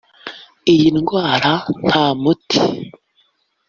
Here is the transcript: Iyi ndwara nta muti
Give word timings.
Iyi 0.73 0.87
ndwara 0.97 1.51
nta 1.87 2.05
muti 2.21 2.59